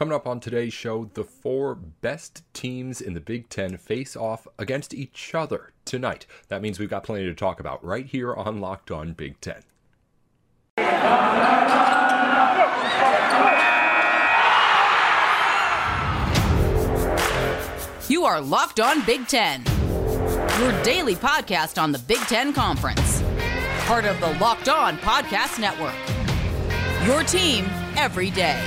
[0.00, 4.48] Coming up on today's show, the four best teams in the Big Ten face off
[4.58, 6.24] against each other tonight.
[6.48, 9.60] That means we've got plenty to talk about right here on Locked On Big Ten.
[18.08, 19.62] You are Locked On Big Ten,
[20.60, 23.22] your daily podcast on the Big Ten Conference.
[23.80, 25.92] Part of the Locked On Podcast Network.
[27.06, 27.66] Your team
[27.98, 28.58] every day.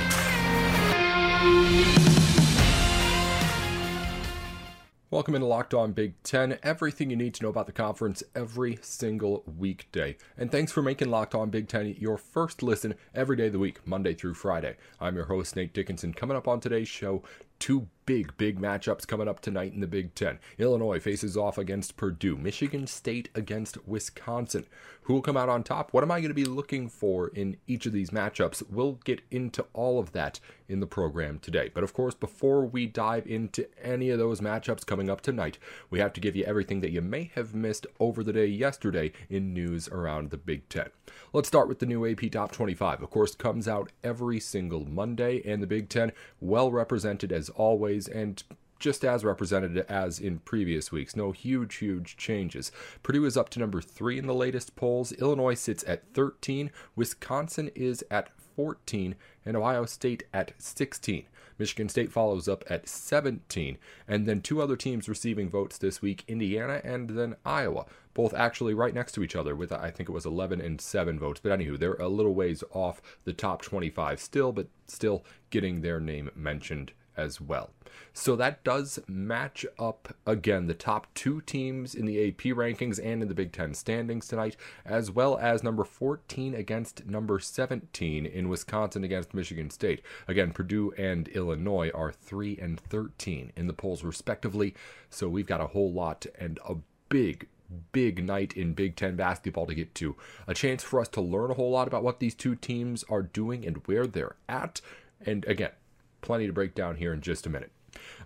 [5.14, 6.58] Welcome into Locked On Big Ten.
[6.64, 10.16] Everything you need to know about the conference every single weekday.
[10.36, 13.60] And thanks for making Locked On Big Ten your first listen every day of the
[13.60, 14.76] week, Monday through Friday.
[15.00, 16.14] I'm your host, Nate Dickinson.
[16.14, 17.22] Coming up on today's show,
[17.58, 20.38] two big, big matchups coming up tonight in the Big Ten.
[20.58, 24.66] Illinois faces off against Purdue, Michigan State against Wisconsin.
[25.02, 25.92] Who will come out on top?
[25.92, 28.62] What am I going to be looking for in each of these matchups?
[28.70, 31.70] We'll get into all of that in the program today.
[31.72, 35.58] But of course, before we dive into any of those matchups coming up tonight,
[35.90, 39.12] we have to give you everything that you may have missed over the day yesterday
[39.28, 40.90] in news around the Big Ten.
[41.32, 43.02] Let's start with the new AP Top 25.
[43.02, 48.08] Of course, comes out every single Monday, and the Big Ten well represented as always,
[48.08, 48.42] and
[48.78, 51.16] just as represented as in previous weeks.
[51.16, 52.70] No huge, huge changes.
[53.02, 55.12] Purdue is up to number three in the latest polls.
[55.12, 56.70] Illinois sits at 13.
[56.94, 59.14] Wisconsin is at 14.
[59.46, 61.24] And Ohio State at 16.
[61.58, 63.78] Michigan State follows up at 17.
[64.08, 67.86] And then two other teams receiving votes this week Indiana and then Iowa.
[68.14, 71.18] Both actually right next to each other with, I think it was 11 and 7
[71.18, 71.40] votes.
[71.42, 76.00] But anywho, they're a little ways off the top 25 still, but still getting their
[76.00, 77.70] name mentioned as well.
[78.12, 83.22] So that does match up again the top two teams in the AP rankings and
[83.22, 88.48] in the Big Ten standings tonight, as well as number 14 against number 17 in
[88.48, 90.02] Wisconsin against Michigan State.
[90.26, 94.74] Again, Purdue and Illinois are 3 and 13 in the polls respectively.
[95.10, 96.76] So we've got a whole lot and a
[97.08, 97.46] big,
[97.92, 100.16] big night in Big Ten basketball to get to.
[100.46, 103.22] A chance for us to learn a whole lot about what these two teams are
[103.22, 104.80] doing and where they're at.
[105.24, 105.72] And again,
[106.20, 107.70] plenty to break down here in just a minute.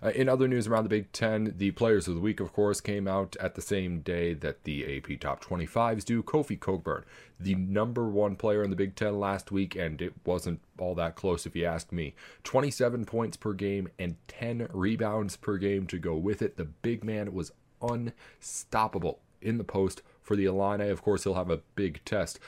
[0.01, 2.81] Uh, in other news around the Big Ten, the Players of the Week, of course,
[2.81, 6.23] came out at the same day that the AP Top 25s do.
[6.23, 7.05] Kofi Cockburn,
[7.39, 11.15] the number one player in the Big Ten last week, and it wasn't all that
[11.15, 12.15] close if you ask me.
[12.43, 16.57] 27 points per game and 10 rebounds per game to go with it.
[16.57, 17.51] The big man was
[17.81, 20.89] unstoppable in the post for the Illini.
[20.89, 22.39] Of course, he'll have a big test,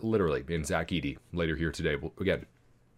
[0.00, 1.96] literally, in Zach Edey later here today.
[2.20, 2.46] Again,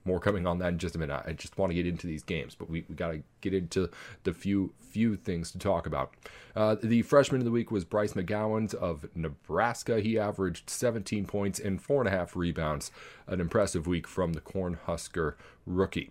[0.04, 1.22] more coming on that in just a minute.
[1.26, 3.90] I just want to get into these games, but we, we got to get into
[4.24, 6.14] the few few things to talk about.
[6.56, 10.00] Uh, the freshman of the week was Bryce McGowens of Nebraska.
[10.00, 12.90] He averaged 17 points and four and a half rebounds.
[13.26, 15.34] An impressive week from the Cornhusker
[15.64, 16.10] rookie.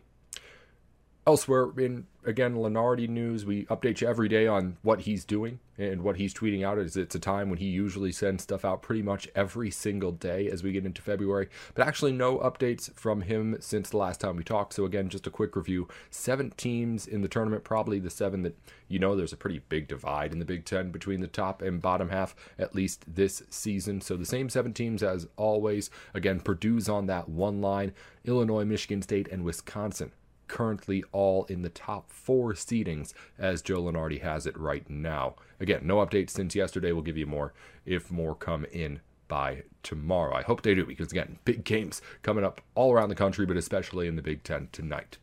[1.29, 6.01] Elsewhere, in again Lunardi news, we update you every day on what he's doing and
[6.01, 6.79] what he's tweeting out.
[6.79, 10.49] Is it's a time when he usually sends stuff out pretty much every single day
[10.49, 14.37] as we get into February, but actually no updates from him since the last time
[14.37, 14.73] we talked.
[14.73, 18.57] So again, just a quick review: seven teams in the tournament, probably the seven that
[18.87, 19.15] you know.
[19.15, 22.35] There's a pretty big divide in the Big Ten between the top and bottom half,
[22.57, 24.01] at least this season.
[24.01, 25.91] So the same seven teams as always.
[26.15, 27.93] Again, Purdue's on that one line.
[28.25, 30.11] Illinois, Michigan State, and Wisconsin
[30.49, 35.35] currently all in the top four seedings as Joe Lunardi has it right now.
[35.61, 36.91] Again, no updates since yesterday.
[36.91, 37.53] We'll give you more
[37.85, 38.99] if more come in
[39.29, 40.35] by tomorrow.
[40.35, 43.55] I hope they do because, again, big games coming up all around the country, but
[43.55, 45.17] especially in the Big Ten tonight.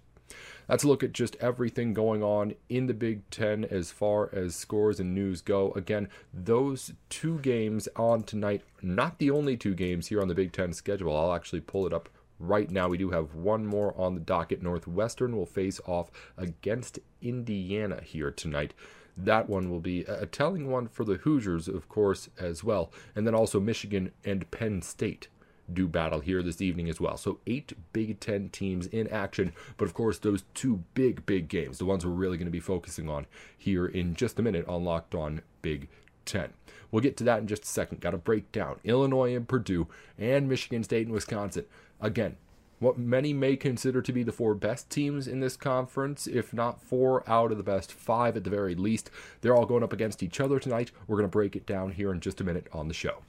[0.68, 4.56] That's a look at just everything going on in the Big Ten as far as
[4.56, 5.72] scores and news go.
[5.72, 10.52] Again, those two games on tonight, not the only two games here on the Big
[10.52, 11.16] Ten schedule.
[11.16, 12.08] I'll actually pull it up
[12.38, 12.88] right now.
[12.88, 14.62] We do have one more on the docket.
[14.62, 18.74] Northwestern will face off against Indiana here tonight.
[19.16, 22.92] That one will be a telling one for the Hoosiers, of course, as well.
[23.14, 25.28] And then also Michigan and Penn State
[25.72, 27.16] do battle here this evening as well.
[27.16, 31.78] So eight Big Ten teams in action, but of course those two big, big games,
[31.78, 34.84] the ones we're really going to be focusing on here in just a minute on
[34.84, 35.88] Locked On Big
[36.26, 36.52] 10.
[36.90, 38.00] We'll get to that in just a second.
[38.00, 39.88] Got to break down Illinois and Purdue
[40.18, 41.64] and Michigan State and Wisconsin.
[42.00, 42.36] Again,
[42.78, 46.82] what many may consider to be the four best teams in this conference, if not
[46.82, 49.10] four out of the best five at the very least.
[49.40, 50.90] They're all going up against each other tonight.
[51.06, 53.22] We're going to break it down here in just a minute on the show.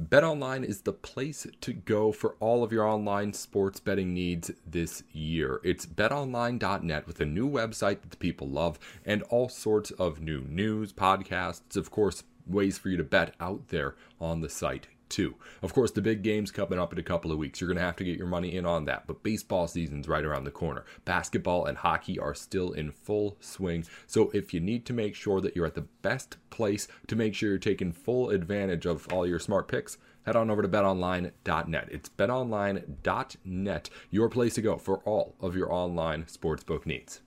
[0.00, 5.02] BetOnline is the place to go for all of your online sports betting needs this
[5.12, 5.60] year.
[5.62, 10.42] It's betonline.net with a new website that the people love and all sorts of new
[10.48, 15.36] news, podcasts, of course, ways for you to bet out there on the site too.
[15.62, 17.60] Of course, the big game's coming up in a couple of weeks.
[17.60, 19.06] You're going to have to get your money in on that.
[19.06, 20.84] But baseball season's right around the corner.
[21.04, 23.84] Basketball and hockey are still in full swing.
[24.06, 27.34] So if you need to make sure that you're at the best place to make
[27.34, 31.88] sure you're taking full advantage of all your smart picks, head on over to betonline.net.
[31.90, 37.20] It's betonline.net, your place to go for all of your online sportsbook needs.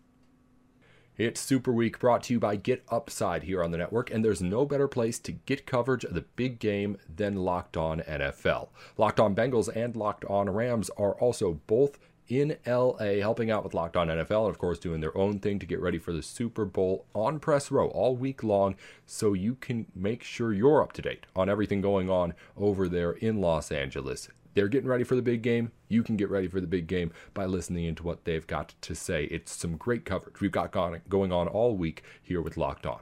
[1.17, 4.41] It's Super Week brought to you by Get Upside here on the network, and there's
[4.41, 8.67] no better place to get coverage of the big game than Locked On NFL.
[8.97, 11.97] Locked On Bengals and Locked On Rams are also both
[12.27, 15.57] in LA helping out with Locked On NFL and of course doing their own thing
[15.59, 18.75] to get ready for the Super Bowl on press row all week long
[19.06, 23.11] so you can make sure you're up to date on everything going on over there
[23.11, 24.27] in Los Angeles.
[24.56, 25.72] They're getting ready for the big game.
[25.90, 28.96] You can get ready for the big game by listening into what they've got to
[28.96, 29.25] say.
[29.25, 33.02] It's some great coverage we've got going on all week here with Locked On.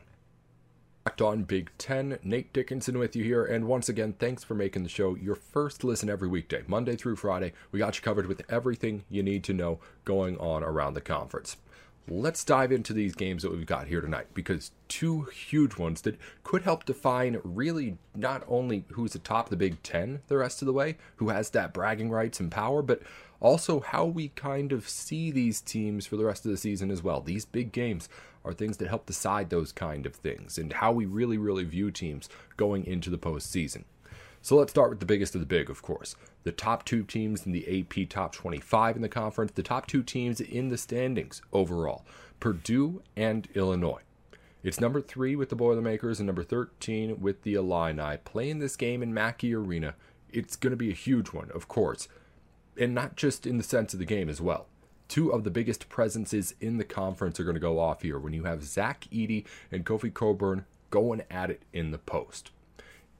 [1.05, 4.83] Locked On Big Ten, Nate Dickinson with you here, and once again, thanks for making
[4.83, 7.53] the show your first listen every weekday, Monday through Friday.
[7.71, 11.57] We got you covered with everything you need to know going on around the conference
[12.09, 16.17] let's dive into these games that we've got here tonight because two huge ones that
[16.43, 20.73] could help define really not only who's atop the Big Ten the rest of the
[20.73, 23.01] way, who has that bragging rights and power, but
[23.39, 27.03] also how we kind of see these teams for the rest of the season as
[27.03, 27.21] well.
[27.21, 28.09] These big games
[28.45, 31.91] are things that help decide those kind of things and how we really, really view
[31.91, 33.83] teams going into the postseason.
[34.45, 36.17] So let's start with the biggest of the big, of course.
[36.43, 40.03] The top two teams in the AP top 25 in the conference, the top two
[40.03, 42.03] teams in the standings overall
[42.41, 44.01] Purdue and Illinois.
[44.61, 48.17] It's number three with the Boilermakers and number 13 with the Illini.
[48.25, 49.95] Playing this game in Mackey Arena,
[50.29, 52.09] it's going to be a huge one, of course.
[52.77, 54.65] And not just in the sense of the game as well.
[55.07, 58.33] Two of the biggest presences in the conference are going to go off here when
[58.33, 62.51] you have Zach Edey and Kofi Cockburn going at it in the post.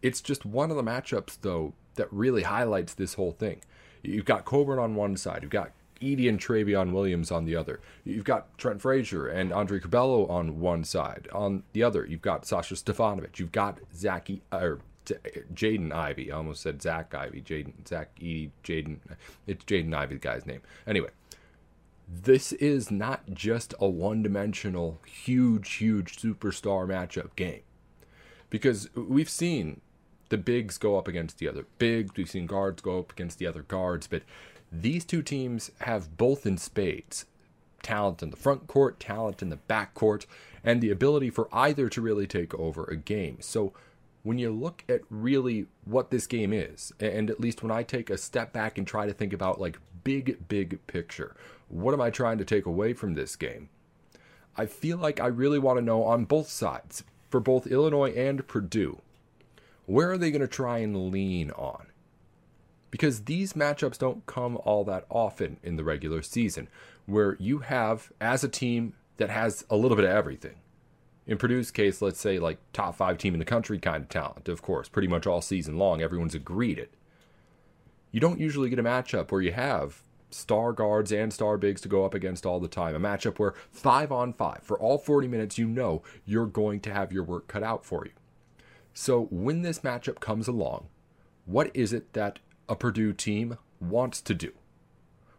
[0.03, 3.61] It's just one of the matchups, though, that really highlights this whole thing.
[4.03, 5.71] You've got Cockburn on one side, you've got
[6.01, 7.79] Edey and Trevion Williams on the other.
[8.03, 11.29] You've got Trent Frazier and Andre Curbelo on one side.
[11.31, 13.39] On the other, you've got Sasha Stefanovic.
[13.39, 16.29] You've got Zach or Jaden Ivey.
[16.31, 17.41] I almost said Zach Ivey.
[17.41, 18.97] Jaden Zach Edey Jaden.
[19.47, 20.61] It's Jaden Ivey, the guy's name.
[20.85, 21.11] Anyway,
[22.09, 27.61] this is not just a one-dimensional, huge, huge superstar matchup game,
[28.49, 29.79] because we've seen
[30.33, 32.09] the bigs go up against the other bigs.
[32.17, 34.23] We've seen guards go up against the other guards, but
[34.71, 37.27] these two teams have both in spades
[37.83, 40.25] talent in the front court, talent in the back court,
[40.63, 43.37] and the ability for either to really take over a game.
[43.41, 43.73] So
[44.23, 48.09] when you look at really what this game is, and at least when I take
[48.09, 51.35] a step back and try to think about like big, big picture,
[51.67, 53.69] what am I trying to take away from this game?
[54.57, 58.47] I feel like I really want to know on both sides, for both Illinois and
[58.47, 58.99] Purdue,
[59.85, 61.87] where are they going to try and lean on?
[62.91, 66.67] Because these matchups don't come all that often in the regular season,
[67.05, 70.55] where you have, as a team that has a little bit of everything.
[71.25, 74.49] In Purdue's case, let's say like top five team in the country kind of talent,
[74.49, 76.01] of course, pretty much all season long.
[76.01, 76.93] Everyone's agreed it.
[78.11, 81.87] You don't usually get a matchup where you have star guards and star bigs to
[81.87, 82.95] go up against all the time.
[82.95, 86.93] A matchup where five on five, for all 40 minutes, you know you're going to
[86.93, 88.11] have your work cut out for you.
[88.93, 90.87] So when this matchup comes along,
[91.45, 94.51] what is it that a Purdue team wants to do?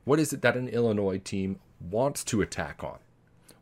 [0.04, 2.98] What is it that an Illinois team wants to attack on?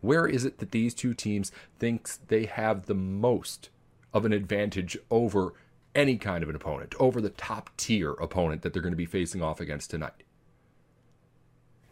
[0.01, 3.71] Where is it that these two teams thinks they have the most
[4.13, 5.55] of an advantage over
[5.95, 9.07] any kind of an opponent, over the top tier opponent that they're going to be
[9.07, 10.25] facing off against tonight?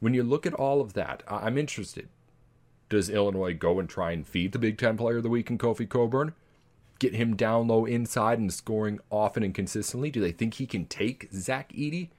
[0.00, 2.08] When you look at all of that, I'm interested.
[2.88, 5.58] Does Illinois go and try and feed the Big Ten player of the week in
[5.58, 6.32] Kofi Cockburn?
[7.00, 10.12] Get him down low inside and scoring often and consistently?
[10.12, 12.11] Do they think he can take Zach Edey?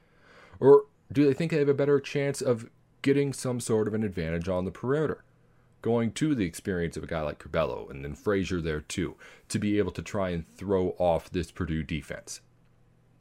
[0.59, 2.69] Or do they think they have a better chance of
[3.01, 5.23] getting some sort of an advantage on the perimeter?
[5.81, 9.15] Going to the experience of a guy like Curbelo and then Frazier there too,
[9.49, 12.41] to be able to try and throw off this Purdue defense.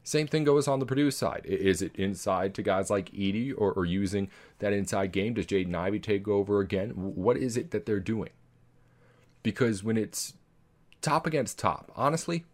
[0.03, 1.45] Same thing goes on the Purdue side.
[1.45, 5.35] Is it inside to guys like Edey or, or using that inside game?
[5.35, 6.91] Does Jaden Ivey take over again?
[6.91, 8.31] What is it that they're doing?
[9.43, 10.35] Because when it's
[11.01, 11.91] top against top.
[11.97, 12.45] Honestly,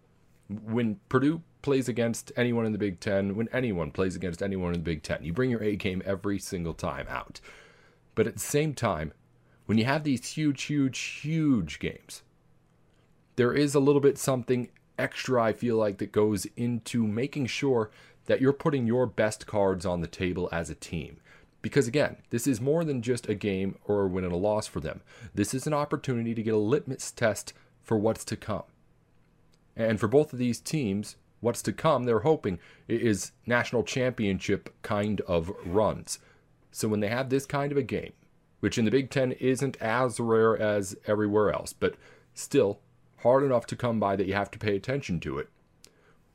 [0.48, 4.80] when Purdue plays against anyone in the Big Ten, when anyone plays against anyone in
[4.80, 7.40] the Big Ten, you bring your A game every single time out.
[8.14, 9.12] But at the same time,
[9.66, 12.22] when you have these huge, huge, huge games,
[13.34, 17.90] there is a little bit something extra, I feel like, that goes into making sure
[18.26, 21.18] that you're putting your best cards on the table as a team.
[21.62, 24.68] Because again, this is more than just a game or a win and a loss
[24.68, 25.00] for them.
[25.34, 27.52] This is an opportunity to get a litmus test
[27.86, 28.64] for what's to come.
[29.76, 35.20] And for both of these teams, what's to come, they're hoping, is national championship kind
[35.22, 36.18] of runs.
[36.72, 38.12] So when they have this kind of a game,
[38.60, 41.94] which in the Big Ten isn't as rare as everywhere else, but
[42.34, 42.80] still
[43.18, 45.48] hard enough to come by that you have to pay attention to it,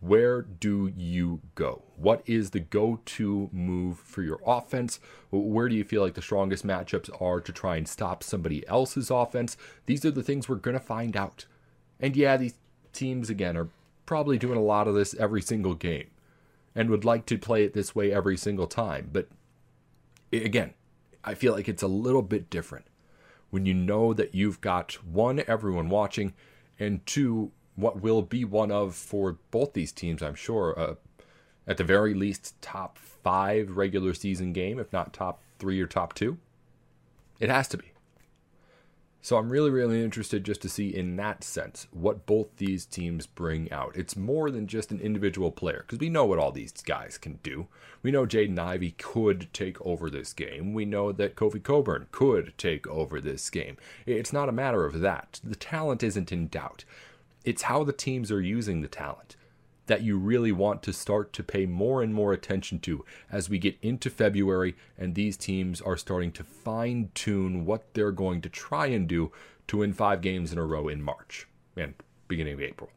[0.01, 1.83] where do you go?
[1.95, 4.99] What is the go to move for your offense?
[5.29, 9.11] Where do you feel like the strongest matchups are to try and stop somebody else's
[9.11, 9.55] offense?
[9.85, 11.45] These are the things we're going to find out.
[11.99, 12.55] And yeah, these
[12.93, 13.69] teams, again, are
[14.07, 16.07] probably doing a lot of this every single game
[16.73, 19.09] and would like to play it this way every single time.
[19.13, 19.27] But
[20.33, 20.73] again,
[21.23, 22.85] I feel like it's a little bit different
[23.51, 26.33] when you know that you've got one, everyone watching,
[26.79, 30.95] and two, what will be one of for both these teams, I'm sure, uh,
[31.67, 36.13] at the very least, top five regular season game, if not top three or top
[36.13, 36.37] two.
[37.39, 37.91] It has to be.
[39.23, 43.27] So I'm really, really interested just to see in that sense what both these teams
[43.27, 43.95] bring out.
[43.95, 47.37] It's more than just an individual player because we know what all these guys can
[47.43, 47.67] do.
[48.01, 50.73] We know Jaden Ivey could take over this game.
[50.73, 53.77] We know that Kofi Cockburn could take over this game.
[54.07, 55.39] It's not a matter of that.
[55.43, 56.83] The talent isn't in doubt.
[57.43, 59.35] It's how the teams are using the talent
[59.87, 63.57] that you really want to start to pay more and more attention to as we
[63.57, 68.49] get into February and these teams are starting to fine tune what they're going to
[68.49, 69.31] try and do
[69.67, 71.95] to win five games in a row in March and
[72.27, 72.89] beginning of April.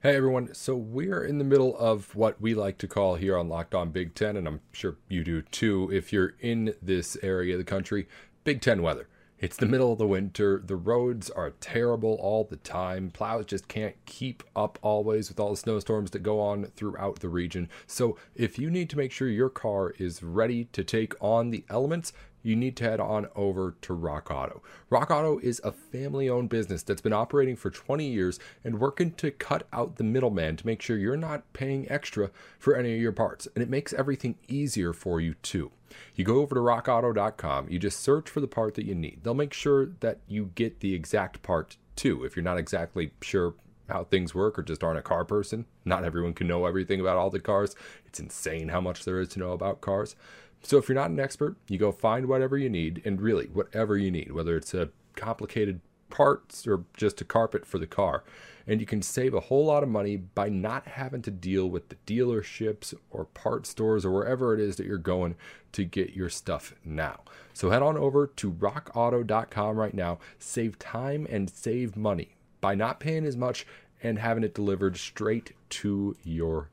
[0.00, 3.48] Hey everyone, so we're in the middle of what we like to call here on
[3.48, 7.54] Locked On Big Ten, and I'm sure you do too if you're in this area
[7.54, 8.08] of the country,
[8.44, 9.08] Big Ten weather.
[9.40, 10.60] It's the middle of the winter.
[10.64, 13.10] The roads are terrible all the time.
[13.10, 17.28] Plows just can't keep up always with all the snowstorms that go on throughout the
[17.28, 17.68] region.
[17.86, 21.64] So, if you need to make sure your car is ready to take on the
[21.70, 22.12] elements,
[22.48, 24.62] you need to head on over to Rock Auto.
[24.88, 29.12] Rock Auto is a family owned business that's been operating for 20 years and working
[29.12, 33.00] to cut out the middleman to make sure you're not paying extra for any of
[33.00, 33.46] your parts.
[33.54, 35.70] And it makes everything easier for you too.
[36.14, 39.20] You go over to rockauto.com, you just search for the part that you need.
[39.22, 42.24] They'll make sure that you get the exact part too.
[42.24, 43.54] If you're not exactly sure
[43.88, 47.16] how things work or just aren't a car person, not everyone can know everything about
[47.16, 47.74] all the cars.
[48.06, 50.14] It's insane how much there is to know about cars.
[50.62, 53.96] So if you're not an expert, you go find whatever you need, and really whatever
[53.96, 58.24] you need, whether it's a complicated parts or just a carpet for the car.
[58.66, 61.88] And you can save a whole lot of money by not having to deal with
[61.88, 65.36] the dealerships or part stores or wherever it is that you're going
[65.72, 67.20] to get your stuff now.
[67.54, 73.00] So head on over to rockauto.com right now, save time and save money by not
[73.00, 73.66] paying as much
[74.02, 76.68] and having it delivered straight to your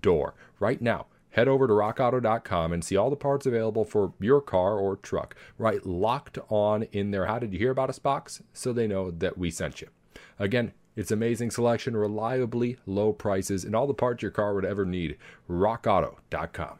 [0.00, 0.34] door.
[0.58, 4.78] Right now, head over to rockauto.com and see all the parts available for your car
[4.78, 5.34] or truck.
[5.58, 7.26] Write locked on in there.
[7.26, 8.42] How did you hear about us box?
[8.52, 9.88] So they know that we sent you.
[10.38, 14.84] Again, it's amazing selection, reliably low prices, and all the parts your car would ever
[14.84, 15.16] need.
[15.48, 16.78] RockAuto.com.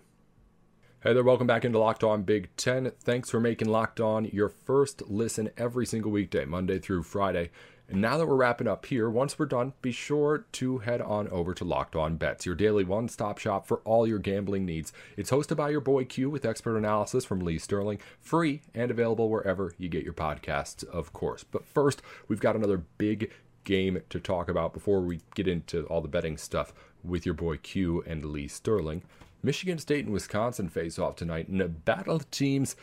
[1.02, 2.92] Hey there, welcome back into Locked On Big Ten.
[3.00, 7.50] Thanks for making Locked On your first listen every single weekday, Monday through Friday.
[7.90, 11.26] And now that we're wrapping up here, once we're done, be sure to head on
[11.28, 14.92] over to Locked On Bets, your daily one stop shop for all your gambling needs.
[15.16, 19.28] It's hosted by your boy Q with expert analysis from Lee Sterling, free and available
[19.28, 21.42] wherever you get your podcasts, of course.
[21.42, 23.32] But first, we've got another big
[23.64, 27.56] game to talk about before we get into all the betting stuff with your boy
[27.56, 29.02] Q and Lee Sterling.
[29.42, 32.76] Michigan State and Wisconsin face off tonight in a battle of teams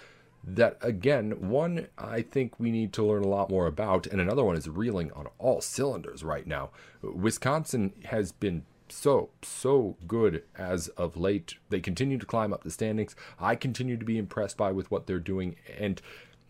[0.47, 4.45] that again, one I think we need to learn a lot more about, and another
[4.45, 6.69] one is reeling on all cylinders right now.
[7.01, 11.55] Wisconsin has been so, so good as of late.
[11.69, 13.13] They continue to climb up the standings.
[13.37, 15.57] I continue to be impressed by with what they're doing.
[15.77, 16.01] And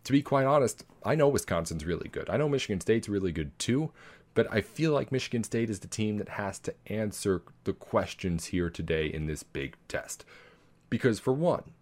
[0.04, 2.30] to be quite honest, I know Wisconsin's really good.
[2.30, 3.90] I know Michigan State's really good too,
[4.34, 8.46] but I feel like Michigan State is the team that has to answer the questions
[8.46, 10.24] here today in this big test.
[10.88, 11.72] Because for one,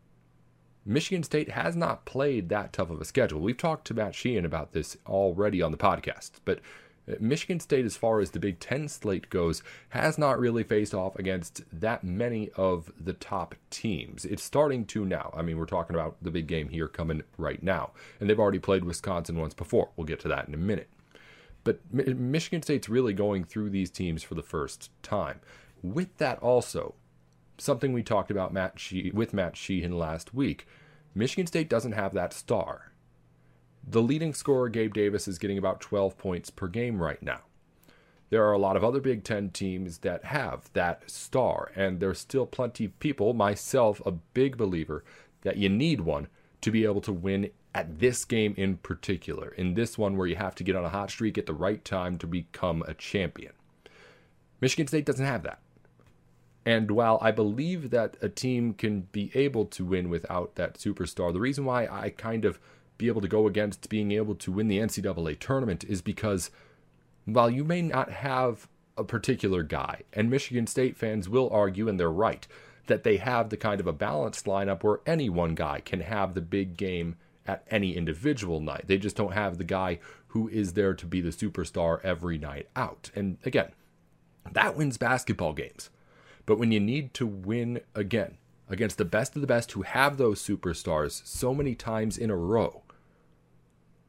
[0.87, 3.41] Michigan State has not played that tough of a schedule.
[3.41, 6.61] We've talked to Matt Sheehan about this already on the podcast, but
[7.09, 10.95] uh, Michigan State, as far as the Big Ten slate goes, has not really faced
[10.95, 14.25] off against that many of the top teams.
[14.25, 15.35] It's starting to now.
[15.37, 17.91] I mean, we're talking about the big game here coming right now,
[18.21, 19.91] and they've already played Wisconsin once before.
[19.97, 20.89] We'll get to that in a minute.
[21.65, 25.41] But Michigan State's really going through these teams for the first time.
[25.83, 26.95] With that, also,
[27.59, 30.67] something we talked about Matt she- with Matt Sheehan last week.
[31.15, 32.93] Michigan State doesn't have that star.
[33.87, 37.43] The leading scorer, Gabe Davis, is getting about 12 points per game right now.
[38.29, 42.19] There are a lot of other Big Ten teams that have that star, and there's
[42.19, 45.05] still plenty of people, myself, a big believer,
[45.43, 46.27] that you need one
[46.61, 50.35] to be able to win at this game in particular, in this one where you
[50.35, 53.53] have to get on a hot streak at the right time to become a champion.
[54.61, 55.61] Michigan State doesn't have that.
[56.67, 61.33] And while I believe that a team can be able to win without that superstar,
[61.33, 62.59] the reason why I kind of
[62.99, 66.51] be able to go against being able to win the NCAA tournament is because
[67.25, 72.01] while you may not have a particular guy, and Michigan State fans will argue, and
[72.01, 72.49] they're right,
[72.89, 76.35] that they have the kind of a balanced lineup where any one guy can have
[76.35, 78.85] the big game at any individual night.
[78.87, 82.69] They just don't have the guy who is there to be the superstar every night
[82.75, 83.11] out.
[83.15, 83.71] And again,
[84.51, 85.91] that wins basketball games.
[86.47, 88.39] But when you need to win again
[88.69, 92.37] against the best of the best who have those superstars so many times in a
[92.37, 92.83] row,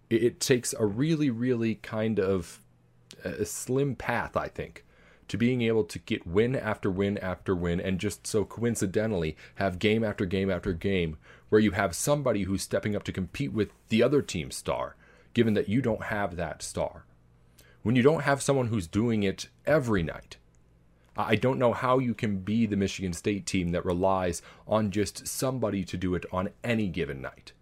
[0.09, 2.61] it, takes a really, really kind of
[3.23, 4.85] a slim path, I think,
[5.27, 9.79] to being able to get win after win after win and just so coincidentally have
[9.79, 11.17] game after game after game
[11.49, 14.95] where you have somebody who's stepping up to compete with the other team's star,
[15.33, 17.05] given that you don't have that star.
[17.83, 20.37] When you don't have someone who's doing it every night,
[21.17, 25.27] I don't know how you can be the Michigan State team that relies on just
[25.27, 27.53] somebody to do it on any given night.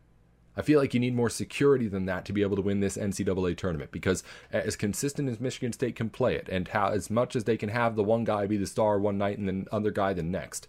[0.57, 2.97] I feel like you need more security than that to be able to win this
[2.97, 7.35] NCAA tournament because as consistent as Michigan State can play it and how as much
[7.35, 9.91] as they can have the one guy be the star one night and the other
[9.91, 10.67] guy the next,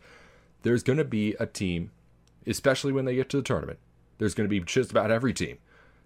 [0.63, 1.93] there's going to be a team,
[2.47, 3.79] especially when they get to the tournament,
[4.19, 5.59] there's going to be just about every team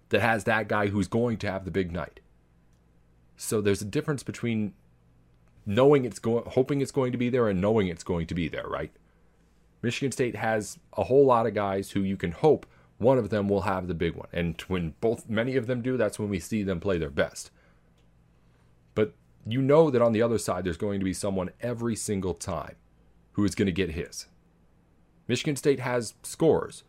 [0.09, 2.19] that has that guy who's going to have the big night.
[3.35, 4.73] So there's a difference between
[5.65, 8.47] knowing it's going, hoping it's going to be there, and knowing it's going to be
[8.47, 8.91] there, right?
[9.81, 12.65] Michigan State has a whole lot of guys who you can hope
[12.97, 14.27] one of them will have the big one.
[14.31, 17.49] And when both many of them do, that's when we see them play their best.
[18.93, 19.13] But
[19.45, 22.75] you know that on the other side there's going to be someone every single time
[23.33, 24.27] who is going to get his.
[25.27, 26.83] Michigan State has scores.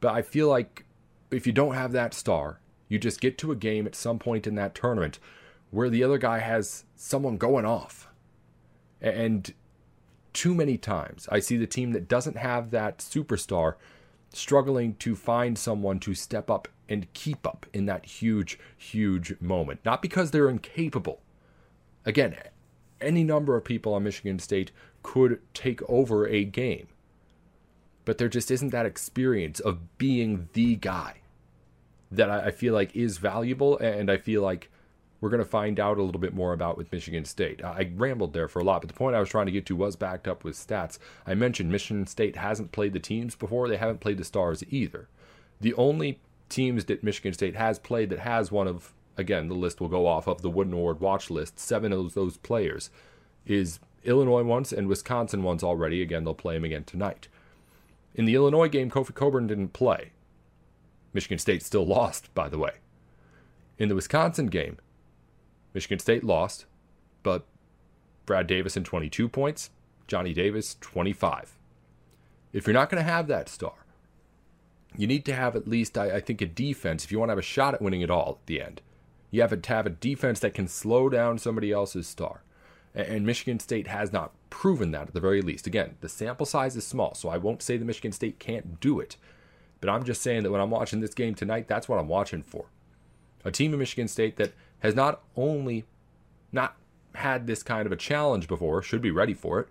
[0.00, 0.86] But I feel like
[1.30, 4.46] if you don't have that star, you just get to a game at some point
[4.46, 5.18] in that tournament
[5.74, 8.08] where the other guy has someone going off.
[9.00, 9.52] And
[10.32, 13.74] too many times I see the team that doesn't have that superstar
[14.32, 19.80] struggling to find someone to step up and keep up in that huge, huge moment.
[19.84, 21.20] Not because they're incapable.
[22.04, 22.36] Again,
[23.00, 24.70] any number of people on Michigan State
[25.02, 26.86] could take over a game.
[28.04, 31.22] But there just isn't that experience of being the guy
[32.12, 33.76] that I feel like is valuable.
[33.78, 34.70] And I feel like
[35.24, 37.64] we're going to find out a little bit more about with Michigan State.
[37.64, 39.74] I rambled there for a lot, but the point I was trying to get to
[39.74, 40.98] was backed up with stats.
[41.26, 45.08] I mentioned Michigan State hasn't played the teams before, they haven't played the Stars either.
[45.62, 49.80] The only teams that Michigan State has played that has one of, again, the list
[49.80, 52.90] will go off of the Wooden Award watch list, seven of those players,
[53.46, 56.02] is Illinois once and Wisconsin once already.
[56.02, 57.28] Again, they'll play them again tonight.
[58.14, 60.10] In the Illinois game, Kofi Cockburn didn't play.
[61.14, 62.72] Michigan State still lost, by the way.
[63.78, 64.76] In the Wisconsin game,
[65.74, 66.64] Michigan State lost,
[67.22, 67.44] but
[68.24, 69.70] Brad Davison 22 points,
[70.06, 71.58] Johnny Davis 25.
[72.52, 73.74] If you're not going to have that star,
[74.96, 77.32] you need to have at least, I, I, think, a defense if you want to
[77.32, 78.80] have a shot at winning it all at the end.
[79.30, 82.42] You have to have a defense that can slow down somebody else's star.
[82.94, 85.66] And, and Michigan State has not proven that at the very least.
[85.66, 89.00] Again, the sample size is small, so I won't say the Michigan State can't do
[89.00, 89.16] it.
[89.80, 92.42] But I'm just saying that when I'm watching this game tonight, that's what I'm watching
[92.42, 92.66] for.
[93.44, 95.84] A team in Michigan State that has not only
[96.52, 96.76] not
[97.14, 99.68] had this kind of a challenge before, should be ready for it,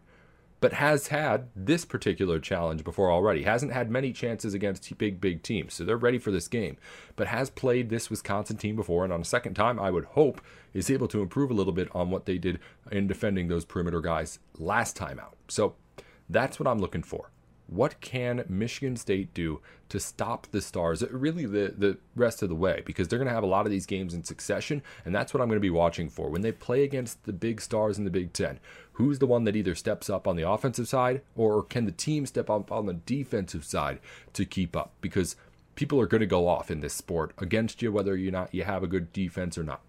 [0.60, 3.44] but has had this particular challenge before already.
[3.44, 6.78] Hasn't had many chances against big, big teams, so they're ready for this game.
[7.18, 10.40] But has played this Wisconsin team before, and on a second time, I would hope
[10.74, 12.60] is able to improve a little bit on what they did
[12.92, 15.36] in defending those perimeter guys last time out.
[15.50, 15.76] So
[16.30, 17.30] that's what I'm looking for
[17.68, 22.56] what can Michigan State do to stop the Stars really the, the rest of the
[22.56, 22.82] way?
[22.86, 25.42] Because they're going to have a lot of these games in succession, and that's what
[25.42, 26.30] I'm going to be watching for.
[26.30, 28.60] When they play against the big stars in the Big Ten,
[28.94, 32.26] who's the one that either steps up on the offensive side, or can the team
[32.26, 34.00] step up on the defensive side
[34.34, 34.92] to keep up?
[35.02, 35.36] Because
[35.76, 38.64] people are going to go off in this sport against you, whether you not you
[38.64, 39.82] have a good defense or not.